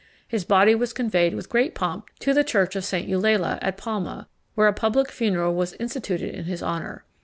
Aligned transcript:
His 0.27 0.43
body 0.45 0.73
was 0.73 0.93
conveyed 0.93 1.35
with 1.35 1.47
great 1.47 1.75
pomp 1.75 2.09
to 2.21 2.33
the 2.33 2.43
church 2.43 2.75
of 2.75 2.83
St. 2.83 3.07
Eulalia, 3.07 3.59
at 3.61 3.77
Palma, 3.77 4.27
where 4.55 4.67
a 4.67 4.73
public 4.73 5.11
funeral 5.11 5.53
was 5.53 5.73
instituted 5.73 6.33
in 6.33 6.45
his 6.45 6.63
honour. 6.63 7.05